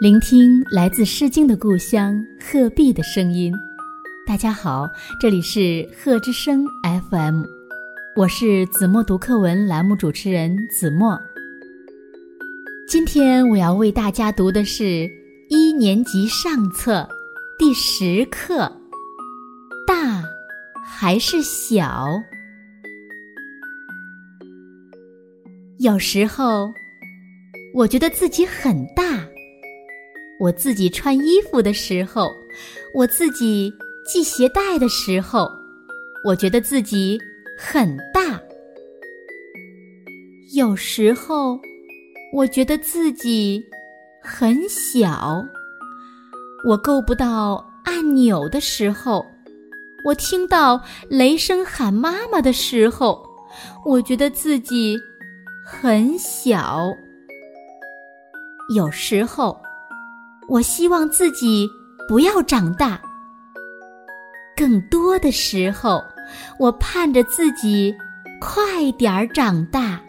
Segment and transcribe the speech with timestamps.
[0.00, 3.52] 聆听来自《诗经》的故乡鹤壁的声音。
[4.24, 4.88] 大家好，
[5.20, 6.64] 这里是鹤之声
[7.10, 7.42] FM，
[8.14, 11.18] 我是子墨读课文栏目主持人子墨。
[12.86, 15.10] 今天我要为大家读的是
[15.48, 17.08] 一年级上册
[17.58, 18.54] 第十课
[19.84, 20.22] 《大
[20.86, 22.06] 还是小》。
[25.80, 26.72] 有时候，
[27.74, 29.27] 我觉得自己很大。
[30.40, 32.32] 我自己穿衣服的时候，
[32.94, 33.72] 我自己
[34.06, 35.50] 系鞋带的时候，
[36.24, 37.18] 我觉得自己
[37.58, 38.40] 很大。
[40.54, 41.58] 有时候，
[42.32, 43.60] 我觉得自己
[44.22, 45.44] 很小。
[46.64, 49.26] 我够不到按钮的时候，
[50.04, 53.28] 我听到雷声喊妈妈的时候，
[53.84, 54.96] 我觉得自己
[55.66, 56.92] 很小。
[58.76, 59.60] 有时候。
[60.48, 61.68] 我希望自己
[62.08, 63.00] 不要长大。
[64.56, 66.02] 更多的时候，
[66.58, 67.94] 我盼着自己
[68.40, 70.00] 快点儿长大。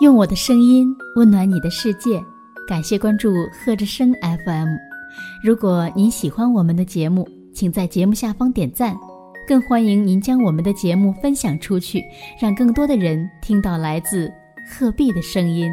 [0.00, 2.22] 用我的声音温暖你的世界，
[2.66, 4.68] 感谢关注贺之声 FM。
[5.44, 8.96] 如果您喜欢我们的节目，请在节目下方点赞，
[9.46, 12.02] 更欢迎您将我们的节目分享出去，
[12.40, 14.30] 让更多的人听到来自
[14.68, 15.70] 鹤壁的声音。